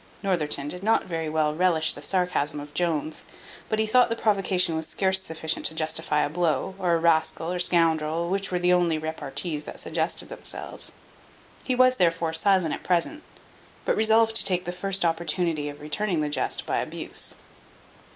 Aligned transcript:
Northerton 0.23 0.67
did 0.67 0.81
not 0.81 1.03
very 1.03 1.29
well 1.29 1.53
relish 1.53 1.93
the 1.93 2.01
sarcasm 2.01 2.59
of 2.59 2.73
Jones; 2.73 3.23
but 3.69 3.77
he 3.77 3.85
thought 3.85 4.09
the 4.09 4.15
provocation 4.15 4.75
was 4.75 4.87
scarce 4.87 5.21
sufficient 5.21 5.63
to 5.67 5.75
justify 5.75 6.21
a 6.23 6.29
blow, 6.31 6.73
or 6.79 6.95
a 6.95 6.97
rascal, 6.97 7.53
or 7.53 7.59
scoundrel, 7.59 8.27
which 8.27 8.49
were 8.51 8.57
the 8.57 8.73
only 8.73 8.97
repartees 8.97 9.65
that 9.65 9.79
suggested 9.79 10.29
themselves. 10.29 10.91
He 11.63 11.75
was, 11.75 11.97
therefore, 11.97 12.33
silent 12.33 12.73
at 12.73 12.81
present; 12.83 13.21
but 13.85 13.95
resolved 13.95 14.35
to 14.37 14.43
take 14.43 14.65
the 14.65 14.71
first 14.71 15.05
opportunity 15.05 15.69
of 15.69 15.79
returning 15.79 16.21
the 16.21 16.29
jest 16.29 16.65
by 16.65 16.79
abuse. 16.79 17.35